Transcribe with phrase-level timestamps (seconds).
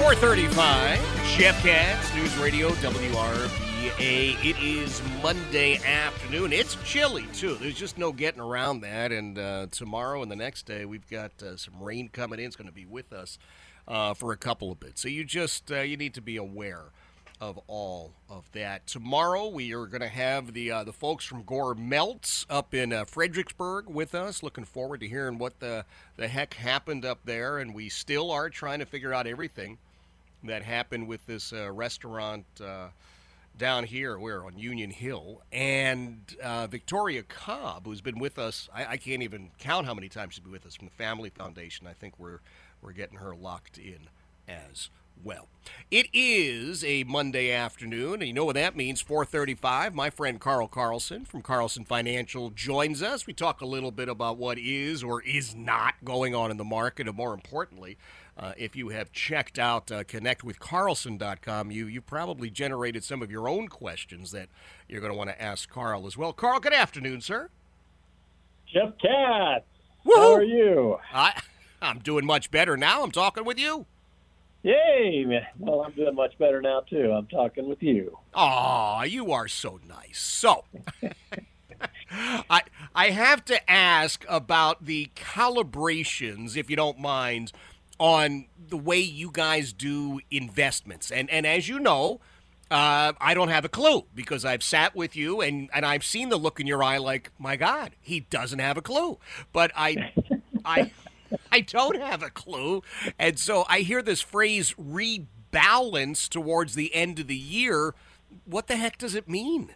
[0.00, 0.98] 435,
[1.36, 4.42] Jeff Katz, News Radio, WRVA.
[4.42, 6.54] It is Monday afternoon.
[6.54, 7.56] It's chilly, too.
[7.56, 9.12] There's just no getting around that.
[9.12, 12.46] And uh, tomorrow and the next day, we've got uh, some rain coming in.
[12.46, 13.38] It's going to be with us
[13.86, 15.02] uh, for a couple of bits.
[15.02, 16.84] So you just, uh, you need to be aware
[17.38, 18.86] of all of that.
[18.86, 23.04] Tomorrow we are going to have the uh, the folks from Gourmeltz up in uh,
[23.04, 24.42] Fredericksburg with us.
[24.42, 25.84] Looking forward to hearing what the
[26.16, 29.78] the heck happened up there, and we still are trying to figure out everything
[30.44, 32.46] that happened with this uh, restaurant.
[32.62, 32.88] Uh,
[33.56, 38.86] down here, we're on Union Hill, and uh, Victoria Cobb, who's been with us, I,
[38.86, 41.86] I can't even count how many times she's been with us from the Family Foundation.
[41.86, 42.40] I think we're
[42.80, 44.08] we're getting her locked in
[44.48, 44.88] as
[45.22, 45.48] well.
[45.90, 49.02] It is a Monday afternoon, and you know what that means.
[49.02, 49.92] 4:35.
[49.92, 53.26] My friend Carl Carlson from Carlson Financial joins us.
[53.26, 56.64] We talk a little bit about what is or is not going on in the
[56.64, 57.98] market, and more importantly,
[58.40, 63.46] uh, if you have checked out uh, connectwithcarlson.com, you you probably generated some of your
[63.46, 64.48] own questions that
[64.88, 66.32] you're going to want to ask Carl as well.
[66.32, 67.50] Carl, good afternoon, sir.
[68.66, 69.66] Jeff Katz,
[70.06, 70.98] how are you?
[71.12, 71.38] I
[71.82, 73.02] I'm doing much better now.
[73.02, 73.84] I'm talking with you.
[74.62, 75.24] Yay!
[75.58, 77.12] Well, I'm doing much better now too.
[77.12, 78.18] I'm talking with you.
[78.34, 80.18] Aw, you are so nice.
[80.18, 80.64] So,
[82.10, 82.62] I
[82.94, 87.52] I have to ask about the calibrations, if you don't mind,
[88.00, 91.12] on the way you guys do investments.
[91.12, 92.18] And and as you know,
[92.70, 96.30] uh, I don't have a clue because I've sat with you and and I've seen
[96.30, 99.18] the look in your eye, like my God, he doesn't have a clue.
[99.52, 100.12] But I
[100.64, 100.90] I.
[101.52, 102.82] I don't have a clue.
[103.16, 107.94] And so I hear this phrase rebalance towards the end of the year.
[108.46, 109.72] What the heck does it mean?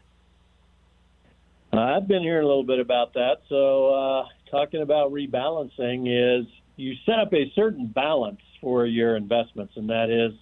[1.72, 3.42] Uh, I've been hearing a little bit about that.
[3.48, 9.74] So, uh, talking about rebalancing is you set up a certain balance for your investments,
[9.76, 10.38] and that is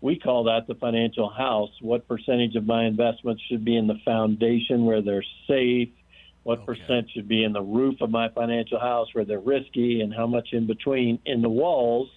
[0.00, 1.70] we call that the financial house.
[1.80, 5.90] What percentage of my investments should be in the foundation where they're safe?
[6.48, 6.80] what okay.
[6.80, 10.26] percent should be in the roof of my financial house where they're risky and how
[10.26, 12.08] much in between in the walls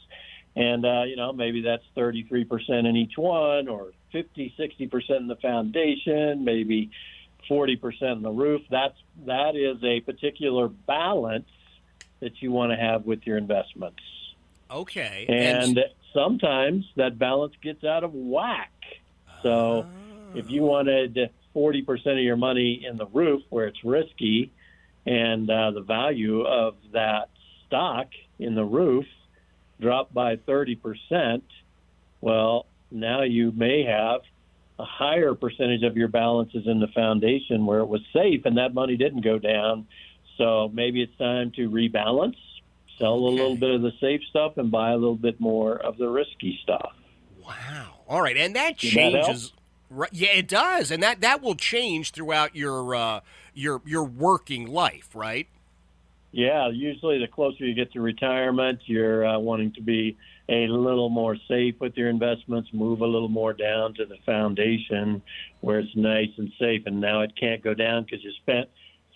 [0.55, 5.35] and uh, you know maybe that's 33% in each one or 50 60% in the
[5.35, 6.91] foundation maybe
[7.49, 7.75] 40%
[8.13, 8.95] in the roof that's
[9.25, 11.49] that is a particular balance
[12.21, 14.01] that you want to have with your investments
[14.69, 18.71] okay and, and sometimes that balance gets out of whack
[19.43, 20.37] so oh.
[20.37, 24.51] if you wanted 40% of your money in the roof where it's risky
[25.05, 27.29] and uh, the value of that
[27.65, 28.07] stock
[28.39, 29.05] in the roof
[29.79, 31.41] dropped by 30%,
[32.21, 34.21] well, now you may have
[34.77, 38.73] a higher percentage of your balances in the foundation where it was safe and that
[38.73, 39.87] money didn't go down.
[40.37, 42.35] So maybe it's time to rebalance,
[42.97, 43.25] sell okay.
[43.25, 46.07] a little bit of the safe stuff and buy a little bit more of the
[46.07, 46.93] risky stuff.
[47.43, 47.99] Wow.
[48.07, 48.37] All right.
[48.37, 49.53] And that changes.
[49.89, 50.09] Right.
[50.13, 53.19] Yeah, it does, and that that will change throughout your uh,
[53.53, 55.47] your your working life, right?
[56.31, 56.69] Yeah.
[56.69, 60.17] Usually, the closer you get to retirement, you're uh, wanting to be
[60.47, 65.21] a little more safe with your investments, move a little more down to the foundation
[65.59, 66.83] where it's nice and safe.
[66.85, 68.69] And now it can't go down because you spent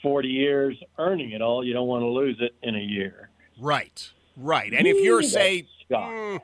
[0.05, 1.65] 40 years earning it all.
[1.65, 3.31] You don't want to lose it in a year.
[3.59, 4.11] Right.
[4.37, 4.71] Right.
[4.71, 6.39] And if you're, say, mm,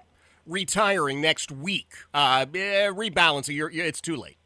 [0.48, 4.38] retiring next week, uh, eh, rebalancing, you're, it's too late.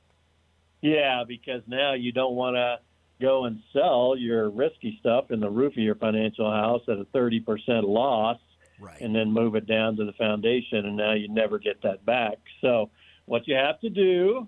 [0.82, 2.80] Yeah, because now you don't want to
[3.22, 7.06] go and sell your risky stuff in the roof of your financial house at a
[7.06, 8.38] 30% loss
[8.82, 9.00] right.
[9.00, 12.38] and then move it down to the foundation, and now you never get that back.
[12.60, 12.90] So,
[13.28, 14.46] what you have to do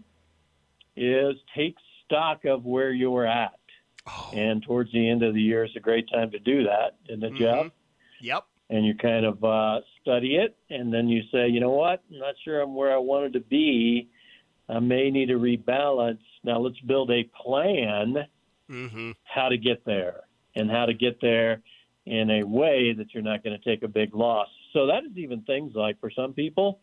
[0.98, 1.76] is take
[2.06, 3.54] stock of where you're at.
[4.08, 4.32] Oh.
[4.34, 7.24] And towards the end of the year is a great time to do that, isn't
[7.24, 7.68] it, mm-hmm.
[8.22, 12.04] Yep and you kind of uh, study it, and then you say, you know what,
[12.12, 14.10] I'm not sure I'm where I wanted to be.
[14.70, 16.20] I may need to rebalance.
[16.44, 18.26] Now let's build a plan
[18.70, 19.12] mm-hmm.
[19.24, 20.22] how to get there
[20.56, 21.62] and how to get there
[22.06, 24.48] in a way that you're not going to take a big loss.
[24.74, 26.80] So that is even things like for some people,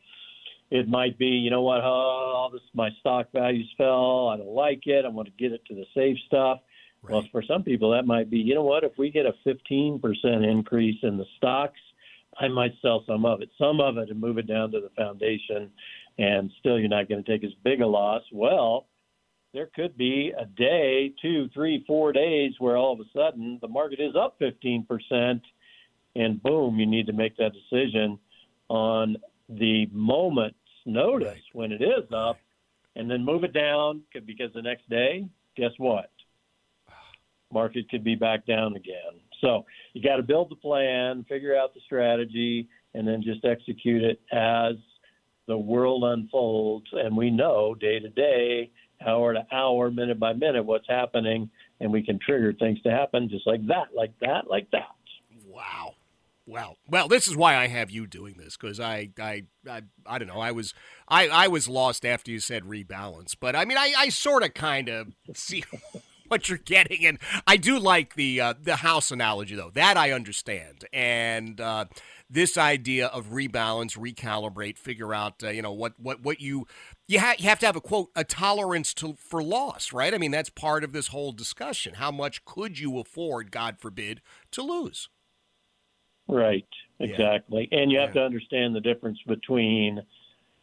[0.70, 4.28] it might be, you know what, oh, this my stock values fell.
[4.28, 5.04] I don't like it.
[5.04, 6.60] I want to get it to the safe stuff.
[7.04, 7.12] Right.
[7.12, 10.00] Well, for some people, that might be, you know what, if we get a 15%
[10.50, 11.80] increase in the stocks,
[12.40, 14.90] I might sell some of it, some of it, and move it down to the
[14.96, 15.70] foundation,
[16.18, 18.22] and still you're not going to take as big a loss.
[18.32, 18.86] Well,
[19.52, 23.68] there could be a day, two, three, four days where all of a sudden the
[23.68, 25.40] market is up 15%,
[26.16, 28.18] and boom, you need to make that decision
[28.68, 29.16] on
[29.50, 31.40] the moment's notice right.
[31.52, 32.38] when it is up,
[32.96, 36.10] and then move it down because the next day, guess what?
[37.54, 39.20] Market could be back down again.
[39.40, 39.64] So
[39.94, 44.20] you got to build the plan, figure out the strategy, and then just execute it
[44.32, 44.74] as
[45.46, 48.70] the world unfolds, and we know day to day,
[49.06, 53.28] hour to hour, minute by minute, what's happening, and we can trigger things to happen
[53.28, 54.88] just like that, like that, like that.
[55.46, 55.94] Wow.
[56.46, 60.18] Well, well, this is why I have you doing this because I, I, I, I
[60.18, 60.40] don't know.
[60.40, 60.74] I was,
[61.08, 64.52] I, I was lost after you said rebalance, but I mean, I, I sort of,
[64.52, 65.64] kind of see
[66.28, 69.70] what you're getting, and I do like the, uh, the house analogy though.
[69.70, 71.86] That I understand, and uh,
[72.30, 76.66] this idea of rebalance, recalibrate, figure out, uh, you know, what, what, what you,
[77.06, 80.14] you, ha- you have to have a quote, a tolerance to for loss, right?
[80.14, 81.94] I mean, that's part of this whole discussion.
[81.94, 84.20] How much could you afford, God forbid,
[84.52, 85.08] to lose?
[86.26, 86.66] Right,
[86.98, 87.68] exactly.
[87.70, 87.78] Yeah.
[87.78, 88.22] And you have yeah.
[88.22, 90.02] to understand the difference between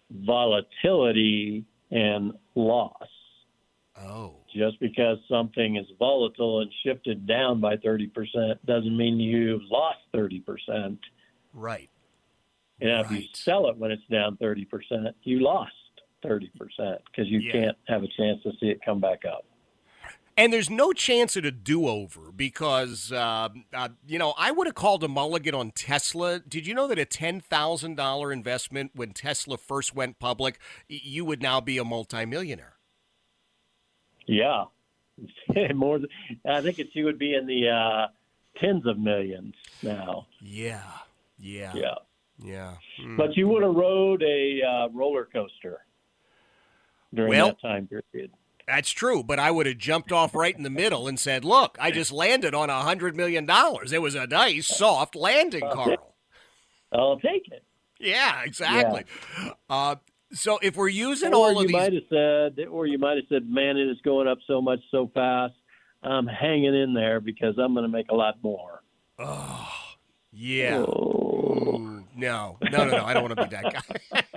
[0.09, 3.07] volatility and loss.
[3.97, 4.40] Oh.
[4.53, 8.09] Just because something is volatile and shifted down by 30%
[8.65, 10.97] doesn't mean you've lost 30%.
[11.53, 11.89] Right.
[12.81, 14.65] And if you sell it when it's down 30%,
[15.23, 15.71] you lost
[16.25, 17.51] 30% because you yeah.
[17.51, 19.45] can't have a chance to see it come back up.
[20.37, 24.65] And there's no chance at a do over because, uh, uh, you know, I would
[24.65, 26.39] have called a mulligan on Tesla.
[26.39, 30.57] Did you know that a $10,000 investment when Tesla first went public,
[30.87, 32.75] you would now be a multimillionaire?
[34.31, 34.63] Yeah.
[35.75, 36.07] More than,
[36.47, 38.07] I think it, you would be in the uh,
[38.57, 40.27] tens of millions now.
[40.39, 40.81] Yeah.
[41.37, 41.73] Yeah.
[41.75, 41.95] Yeah.
[42.41, 42.75] Yeah.
[43.03, 43.17] Mm.
[43.17, 45.79] But you would have rode a uh, roller coaster
[47.13, 48.31] during well, that time period.
[48.67, 51.77] That's true, but I would have jumped off right in the middle and said, "Look,
[51.79, 53.91] I just landed on a hundred million dollars.
[53.91, 56.15] It was a nice, soft landing, Carl."
[56.93, 57.63] I'll take it.
[57.99, 59.03] Yeah, exactly.
[59.37, 59.51] Yeah.
[59.69, 59.95] Uh,
[60.33, 63.17] so if we're using or all you of these, might have said, or you might
[63.17, 65.53] have said, "Man, it is going up so much so fast.
[66.03, 68.81] I'm hanging in there because I'm going to make a lot more."
[69.19, 69.69] Oh,
[70.31, 70.77] yeah.
[70.87, 72.03] Oh.
[72.15, 73.05] no, no, no, no.
[73.05, 74.23] I don't want to be that guy.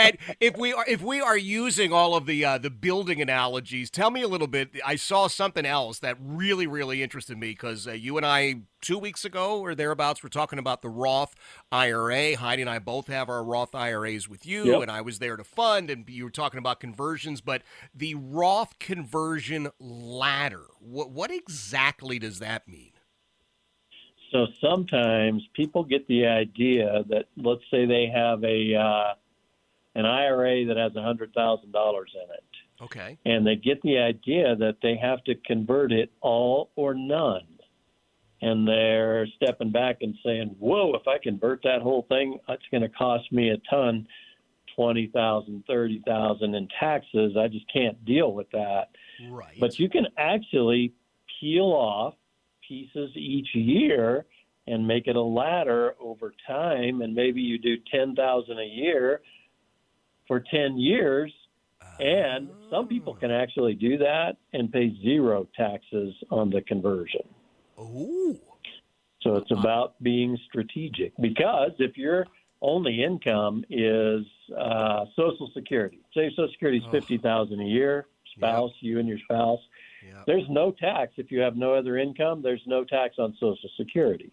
[0.00, 3.90] and if we are if we are using all of the uh, the building analogies,
[3.90, 4.70] tell me a little bit.
[4.84, 8.98] I saw something else that really really interested me because uh, you and I two
[8.98, 11.34] weeks ago or thereabouts were talking about the Roth
[11.70, 12.36] IRA.
[12.36, 14.82] Heidi and I both have our Roth IRAs with you, Yep.
[14.82, 17.40] and I was there to fund, and you were talking about conversions.
[17.40, 17.62] But
[17.94, 22.92] the Roth conversion ladder, what what exactly does that mean?
[24.32, 29.14] So sometimes people get the idea that let's say they have a uh,
[29.94, 33.18] an IRA that has a hundred thousand dollars in it, Okay.
[33.24, 37.46] and they get the idea that they have to convert it all or none,
[38.40, 40.94] and they're stepping back and saying, "Whoa!
[40.94, 44.06] If I convert that whole thing, it's going to cost me a ton,
[44.76, 47.36] twenty thousand, thirty thousand in taxes.
[47.36, 48.90] I just can't deal with that."
[49.28, 49.58] Right.
[49.58, 50.92] But you can actually
[51.40, 52.14] peel off
[52.66, 54.26] pieces each year
[54.66, 59.22] and make it a ladder over time and maybe you do 10,000 a year
[60.30, 61.32] for 10 years
[61.98, 67.22] and some people can actually do that and pay zero taxes on the conversion.
[67.80, 68.38] Ooh.
[69.22, 72.26] So it's about being strategic because if your
[72.62, 74.24] only income is
[74.56, 76.92] uh, Social Security, say Social Security is Oh.
[76.92, 78.06] fifty thousand a year,
[78.36, 79.60] spouse, you and your spouse,
[80.06, 80.22] Yeah.
[80.26, 82.40] there's no tax if you have no other income.
[82.40, 84.30] There's no tax on Social Security.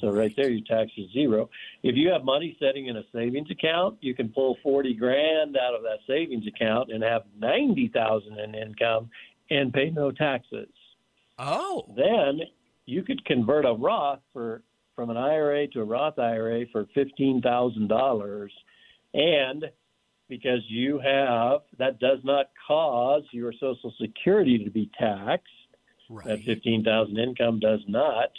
[0.00, 1.48] So right there, your tax is zero.
[1.82, 5.74] If you have money sitting in a savings account, you can pull forty grand out
[5.74, 9.10] of that savings account and have ninety thousand in income
[9.50, 10.68] and pay no taxes.
[11.38, 11.84] Oh.
[11.96, 12.40] Then
[12.86, 14.62] you could convert a Roth for
[14.96, 18.52] from an IRA to a Roth IRA for fifteen thousand dollars,
[19.12, 19.64] and
[20.28, 25.48] because you have that does not cause your Social Security to be taxed.
[26.24, 28.30] That fifteen thousand income does not,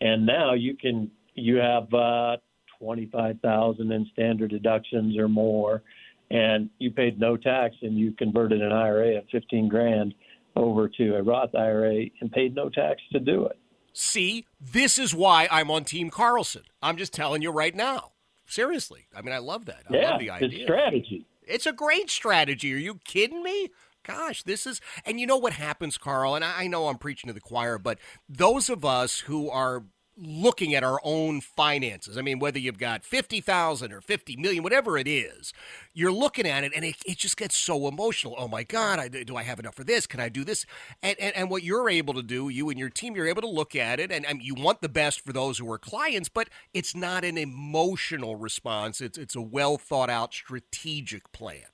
[0.00, 2.36] and now you can you have uh,
[2.78, 5.82] twenty five thousand in standard deductions or more,
[6.30, 10.14] and you paid no tax, and you converted an IRA of fifteen grand
[10.56, 13.58] over to a Roth IRA and paid no tax to do it.
[13.92, 16.62] See, this is why I'm on Team Carlson.
[16.82, 18.12] I'm just telling you right now.
[18.46, 19.06] Seriously.
[19.16, 19.84] I mean, I love that.
[19.88, 20.64] I yeah, love the it's idea.
[20.66, 21.26] strategy.
[21.46, 22.74] It's a great strategy.
[22.74, 23.70] Are you kidding me?
[24.04, 26.34] Gosh, this is, and you know what happens, Carl?
[26.34, 29.84] And I know I'm preaching to the choir, but those of us who are
[30.16, 34.98] looking at our own finances, I mean, whether you've got 50,000 or 50 million, whatever
[34.98, 35.54] it is,
[35.94, 38.34] you're looking at it and it, it just gets so emotional.
[38.38, 40.06] Oh my God, I, do I have enough for this?
[40.06, 40.66] Can I do this?
[41.02, 43.48] And, and, and what you're able to do, you and your team, you're able to
[43.48, 46.48] look at it and, and you want the best for those who are clients, but
[46.74, 49.00] it's not an emotional response.
[49.00, 51.73] It's, it's a well thought out strategic plan.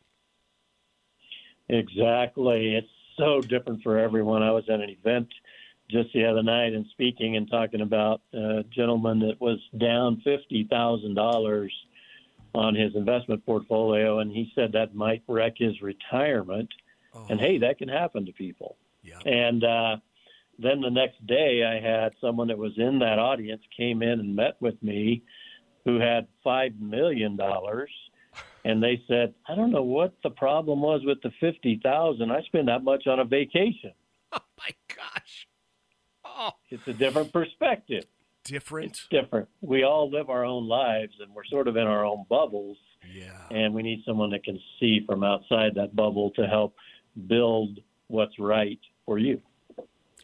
[1.75, 2.75] Exactly.
[2.75, 4.43] It's so different for everyone.
[4.43, 5.29] I was at an event
[5.91, 10.67] just the other night and speaking and talking about a gentleman that was down fifty
[10.71, 11.73] thousand dollars
[12.55, 16.69] on his investment portfolio, and he said that might wreck his retirement.
[17.15, 18.77] Oh, And hey, that can happen to people.
[19.03, 19.19] yeah.
[19.25, 19.97] And uh,
[20.59, 24.37] then the next day, I had someone that was in that audience came in and
[24.37, 25.23] met with me,
[25.85, 27.91] who had five million dollars,
[28.65, 32.31] and they said, "I don't know what the problem was with the fifty thousand.
[32.31, 33.93] I spend that much on a vacation.
[34.33, 35.49] Oh my gosh.
[36.25, 38.05] Oh, It's a different perspective.
[38.45, 38.91] different.
[38.91, 39.49] It's different.
[39.61, 42.77] We all live our own lives, and we're sort of in our own bubbles."
[43.15, 43.31] Yeah.
[43.51, 46.75] and we need someone that can see from outside that bubble to help
[47.27, 49.41] build what's right for you.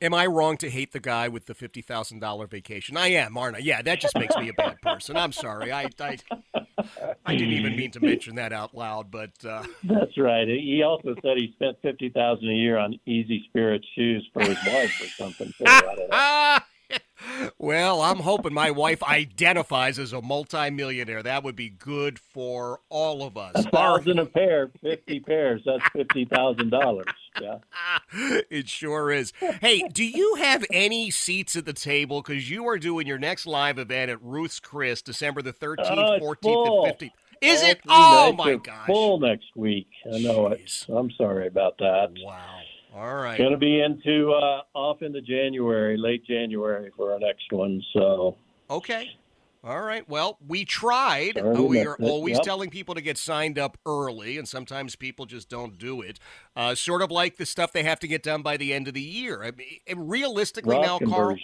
[0.02, 2.96] Am I wrong to hate the guy with the fifty thousand dollar vacation?
[2.96, 3.60] I am, aren't I?
[3.60, 5.16] Yeah, that just makes me a bad person.
[5.16, 5.72] I'm sorry.
[5.72, 6.18] I I,
[7.24, 10.46] I didn't even mean to mention that out loud, but uh, That's right.
[10.46, 14.58] He also said he spent fifty thousand a year on Easy Spirit shoes for his
[14.66, 15.52] wife or something.
[15.56, 15.64] So
[17.58, 21.22] well, I'm hoping my wife identifies as a multimillionaire.
[21.22, 23.52] That would be good for all of us.
[23.54, 25.62] A thousand a pair, fifty pairs.
[25.66, 27.06] That's fifty thousand dollars.
[27.40, 27.58] Yeah.
[28.50, 29.32] it sure is.
[29.60, 32.22] Hey, do you have any seats at the table?
[32.22, 36.18] Because you are doing your next live event at Ruth's Chris, December the 13th, Oh,
[36.20, 36.86] 14th, full.
[36.86, 37.10] and 15th.
[37.42, 37.80] Is All it?
[37.88, 38.86] Oh my gosh.
[38.86, 39.88] Full next week.
[40.10, 40.86] I know it.
[40.88, 42.14] I'm sorry about that.
[42.22, 42.60] Wow.
[42.96, 43.36] All right.
[43.36, 47.82] Going to be into uh, off into January, late January for our next one.
[47.92, 48.36] So
[48.70, 49.10] Okay.
[49.62, 50.08] All right.
[50.08, 51.36] Well, we tried.
[51.38, 52.42] Uh, we are always Yep.
[52.44, 56.18] telling people to get signed up early, and sometimes people just don't do it.
[56.54, 58.94] Uh, sort of like the stuff they have to get done by the end of
[58.94, 59.42] the year.
[59.42, 61.36] I mean, realistically, Roth now, Carl.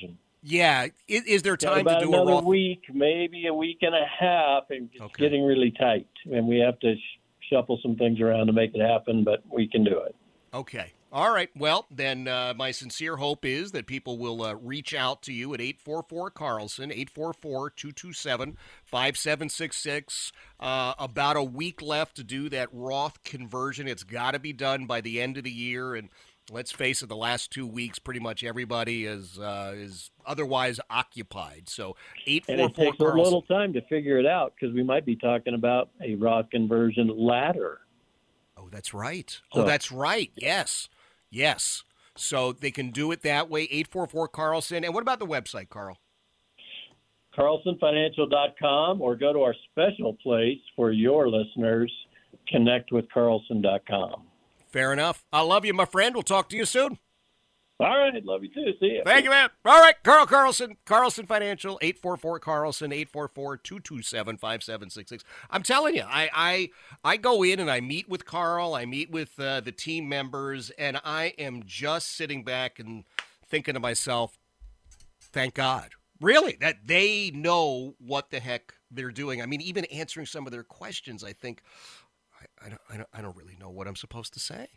[0.42, 0.86] Yeah.
[1.08, 2.44] Is, is there time to about do a another Roth?
[2.44, 5.24] week, maybe a week and a half, and it's Okay.
[5.24, 7.18] getting really tight, and we have to sh-
[7.50, 10.14] shuffle some things around to make it happen, but we can do it.
[10.54, 10.92] Okay.
[11.12, 11.50] All right.
[11.54, 15.52] Well, then uh, my sincere hope is that people will uh, reach out to you
[15.52, 20.32] at 844 Carlson, 844 227 5766.
[20.58, 23.86] Uh, About a week left to do that Roth conversion.
[23.86, 25.94] It's got to be done by the end of the year.
[25.94, 26.08] And
[26.50, 31.68] let's face it, the last two weeks, pretty much everybody is, uh, is otherwise occupied.
[31.68, 31.94] So
[32.26, 35.16] And it 844 takes a little time to figure it out because we might be
[35.16, 37.80] talking about a Roth conversion ladder.
[38.56, 39.38] Oh, that's right.
[39.52, 40.30] Oh, that's right.
[40.36, 40.88] Yes.
[41.32, 41.82] Yes.
[42.16, 43.62] So they can do it that way.
[43.62, 44.84] 844 Carlson.
[44.84, 45.96] And what about the website, Carl?
[47.36, 51.90] CarlsonFinancial.com or go to our special place for your listeners,
[52.52, 54.22] connectwithcarlson.com.
[54.68, 55.24] Fair enough.
[55.32, 56.14] I love you, my friend.
[56.14, 56.98] We'll talk to you soon.
[57.82, 58.24] All right.
[58.24, 58.72] Love you too.
[58.78, 59.02] See you.
[59.04, 59.48] Thank you, man.
[59.64, 65.24] All right, Carl Carlson, Carlson Financial, 844 Carlson, 844 227 5766.
[65.50, 66.70] I'm telling you, I, I
[67.02, 70.70] I go in and I meet with Carl, I meet with uh, the team members,
[70.70, 73.04] and I am just sitting back and
[73.48, 74.38] thinking to myself,
[75.20, 75.90] thank God.
[76.20, 79.42] Really, that they know what the heck they're doing.
[79.42, 81.62] I mean, even answering some of their questions, I think,
[82.40, 84.68] I, I, don't, I, don't, I don't really know what I'm supposed to say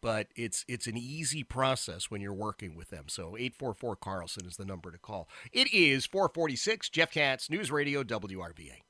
[0.00, 3.04] but it's it's an easy process when you're working with them.
[3.08, 5.28] So 844 Carlson is the number to call.
[5.52, 8.82] It is 446 Jeff Katz News Radio WRVA.